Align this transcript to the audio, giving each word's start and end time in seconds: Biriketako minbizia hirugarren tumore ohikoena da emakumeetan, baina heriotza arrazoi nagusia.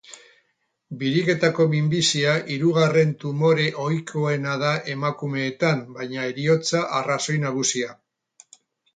Biriketako 1.01 1.65
minbizia 1.73 2.31
hirugarren 2.53 3.11
tumore 3.23 3.65
ohikoena 3.83 4.55
da 4.63 4.71
emakumeetan, 4.93 5.83
baina 5.99 6.25
heriotza 6.31 6.81
arrazoi 7.01 7.37
nagusia. 7.45 7.93